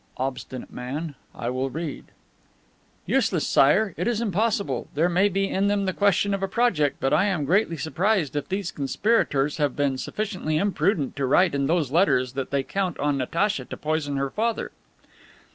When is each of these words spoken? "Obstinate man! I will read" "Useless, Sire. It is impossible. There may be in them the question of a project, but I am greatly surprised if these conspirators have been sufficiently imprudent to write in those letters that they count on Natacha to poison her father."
"Obstinate 0.17 0.73
man! 0.73 1.13
I 1.35 1.51
will 1.51 1.69
read" 1.69 2.05
"Useless, 3.15 3.45
Sire. 3.45 3.93
It 3.97 4.07
is 4.07 4.19
impossible. 4.19 4.87
There 4.95 5.07
may 5.09 5.29
be 5.29 5.47
in 5.47 5.67
them 5.67 5.85
the 5.85 5.93
question 5.93 6.33
of 6.33 6.41
a 6.41 6.47
project, 6.47 6.97
but 6.99 7.13
I 7.13 7.25
am 7.25 7.45
greatly 7.45 7.77
surprised 7.77 8.35
if 8.35 8.49
these 8.49 8.71
conspirators 8.71 9.57
have 9.57 9.75
been 9.75 9.99
sufficiently 9.99 10.57
imprudent 10.57 11.15
to 11.17 11.27
write 11.27 11.53
in 11.53 11.67
those 11.67 11.91
letters 11.91 12.33
that 12.33 12.49
they 12.49 12.63
count 12.63 12.97
on 12.97 13.15
Natacha 13.19 13.65
to 13.65 13.77
poison 13.77 14.17
her 14.17 14.31
father." 14.31 14.71